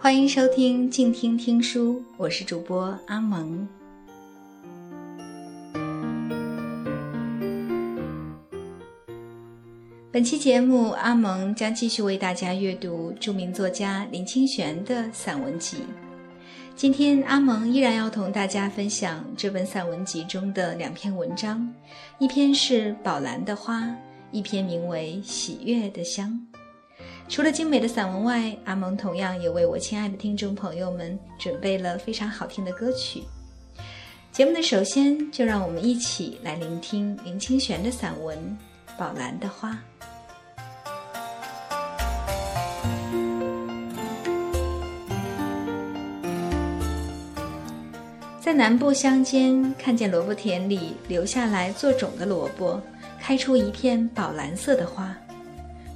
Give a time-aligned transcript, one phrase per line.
[0.00, 3.66] 欢迎收听静听听书，我是主播阿蒙。
[10.12, 15.78] 本期节目，阿蒙将继续为大家阅读著名作家林清玄的散文集。
[16.76, 21.68] 今天，阿蒙依然要同大家分享这本散文集中的两篇文章，
[22.20, 23.84] 一篇是宝蓝的花，
[24.30, 26.30] 一篇名为《喜悦的香》。
[27.28, 33.22] 除了精美的散文外，阿蒙同样也为我亲爱的听众朋友们准备了非常好听的歌曲。
[34.32, 38.36] 节目的首先，就让我们一起来聆听林清玄的散文
[38.98, 39.70] 《宝蓝的花》。
[48.40, 52.80] 在南部乡间，看见萝卜田里留下来做种的萝卜，
[53.20, 55.14] 开出一片宝蓝色的花。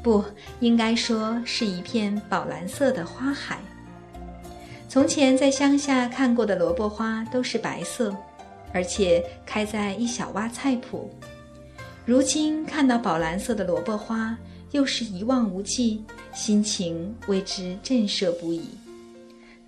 [0.02, 0.24] 不
[0.60, 3.58] 应该说是一片宝蓝色的花海。
[4.88, 8.14] 从前在乡下看过的萝卜花都是白色，
[8.72, 11.08] 而且开在一小洼菜圃。
[12.04, 14.36] 如今看到宝蓝色的萝卜花，
[14.72, 18.62] 又是一望无际，心情为之震慑不已。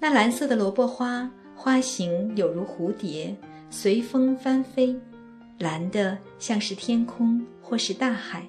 [0.00, 3.34] 那蓝色的萝卜花，花形有如蝴蝶，
[3.70, 4.94] 随风翻飞，
[5.58, 8.42] 蓝的像是天空或是大海。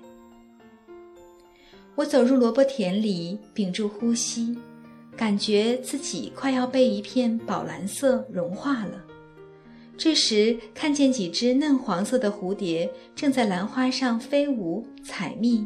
[1.95, 4.57] 我走入萝卜田里，屏住呼吸，
[5.15, 9.01] 感觉自己快要被一片宝蓝色融化了。
[9.97, 15.65] 这时，看见几只嫩黄色的蝴蝶正在兰花上飞舞采蜜，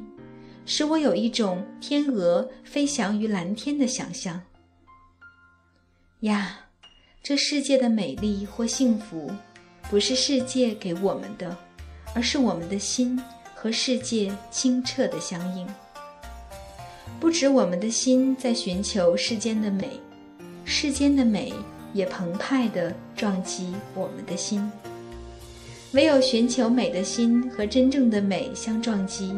[0.67, 4.39] 使我有一种天鹅飞翔于蓝天的想象。
[6.19, 6.59] 呀，
[7.23, 9.31] 这世界的美丽或幸福，
[9.89, 11.58] 不是世界给我们的，
[12.14, 13.19] 而是我们的心
[13.55, 15.67] 和世界清澈的相应。
[17.20, 20.00] 不止我们的心在寻求世间的美，
[20.64, 21.54] 世间的美
[21.93, 24.71] 也澎湃地撞击我们的心。
[25.92, 29.36] 唯有寻求美的心和真正的美相撞击，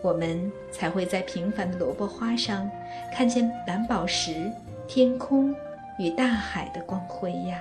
[0.00, 2.70] 我们才会在平凡的萝卜花上
[3.12, 4.50] 看见蓝宝石、
[4.86, 5.52] 天空
[5.98, 7.58] 与大海的光辉呀。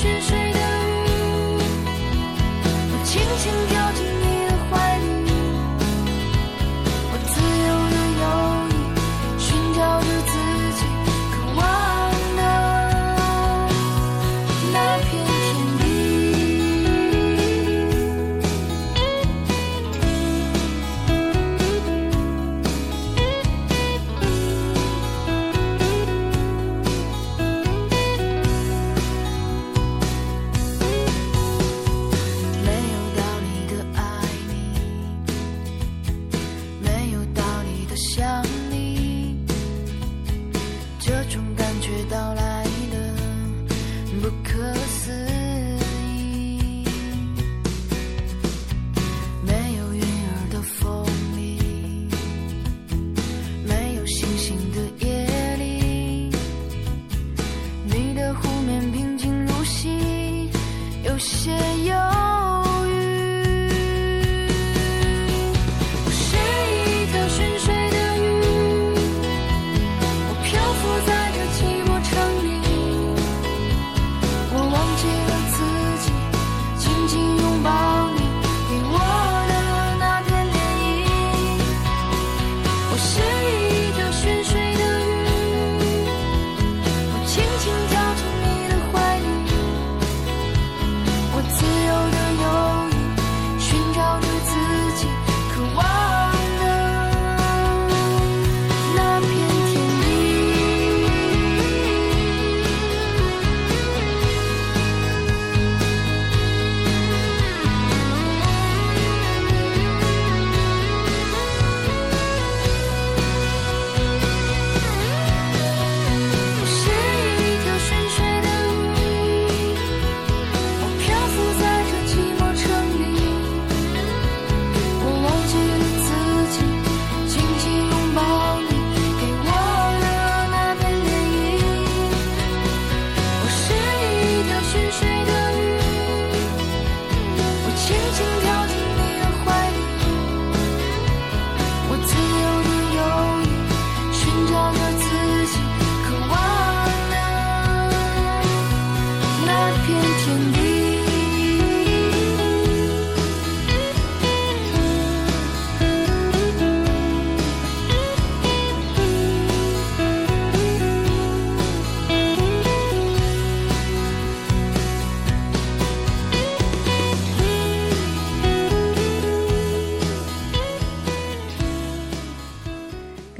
[0.00, 0.47] 是谁？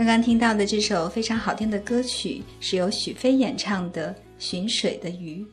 [0.09, 5.45] 刚听到的这首非常好听的歌曲，是由许飞演唱的《寻水的鱼》。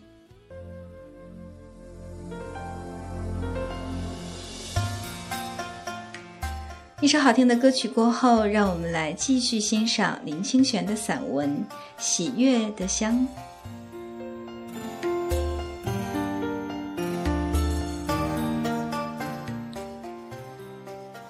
[7.01, 11.49] 一首好听的歌曲过后，让我们来继续欣赏林清玄的散文
[11.97, 13.13] 《喜悦的香》。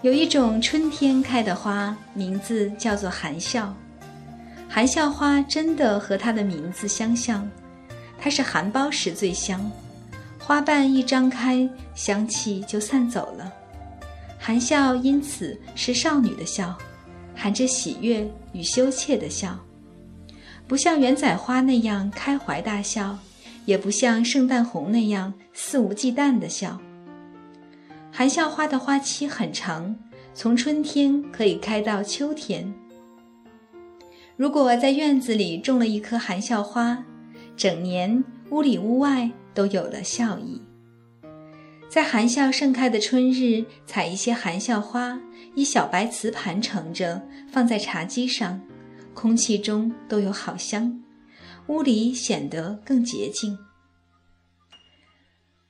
[0.06, 3.76] 有一种春天开的花，名字叫做含笑。
[4.70, 7.50] 含笑花真的和它的名字相像，
[8.20, 9.60] 它是含苞时最香，
[10.38, 13.52] 花瓣一张开，香气就散走了。
[14.38, 16.78] 含笑因此是少女的笑，
[17.36, 19.60] 含着喜悦与羞怯的笑，
[20.68, 23.18] 不像元仔花那样开怀大笑，
[23.66, 26.80] 也不像圣诞红那样肆无忌惮的笑。
[28.18, 29.94] 含笑花的花期很长，
[30.34, 32.74] 从春天可以开到秋天。
[34.38, 37.04] 如果在院子里种了一棵含笑花，
[37.58, 40.62] 整年屋里屋外都有了笑意。
[41.90, 45.20] 在含笑盛开的春日，采一些含笑花，
[45.54, 47.22] 以小白瓷盘盛着，
[47.52, 48.62] 放在茶几上，
[49.14, 51.02] 空气中都有好香，
[51.68, 53.58] 屋里显得更洁净。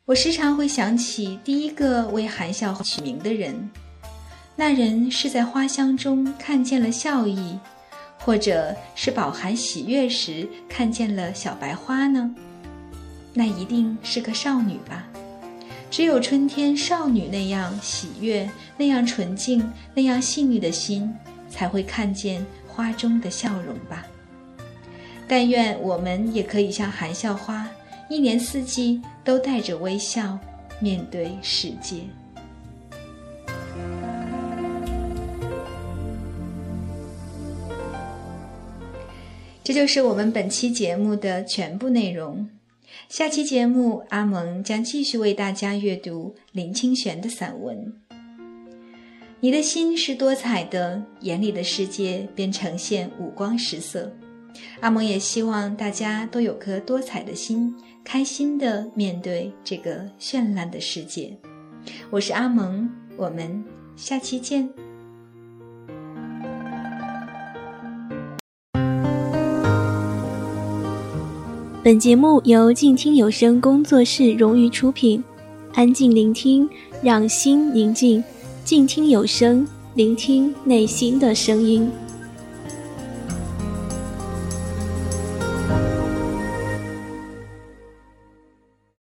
[0.06, 3.72] 我时常会想起第一个为含笑取名的人，
[4.56, 7.58] 那人是在花香中看见了笑意，
[8.20, 12.30] 或者是饱含喜悦时看见了小白花呢？
[13.34, 15.08] 那一定是个少女吧？
[15.90, 21.12] 只有春天少女那样喜悦、那样纯净、那样细腻的心，
[21.50, 24.06] 才会看见花中的笑容吧。
[25.28, 27.68] 但愿我们也可以像含笑花。
[28.10, 30.38] 一年四季都带着微笑
[30.80, 32.02] 面对世界。
[39.64, 42.48] 这就是我们本期节目的全部内容。
[43.10, 47.94] 下期节目，阿蒙将继续为大家阅读林清玄的散文。
[49.40, 54.12] 你的心是多彩的，眼里的世界便呈现五光十色。
[54.80, 57.76] 阿蒙也希望大家都有颗多彩的心。
[58.04, 61.36] 开心的面对这个绚烂的世界，
[62.12, 63.64] 我是阿蒙，我们
[63.96, 64.70] 下期见。
[71.84, 75.24] 本节目由静听有声工作室荣誉出品，
[75.74, 76.70] 安静聆听，
[77.02, 78.24] 让心宁静，
[78.64, 81.90] 静听有声，聆听内心的声音。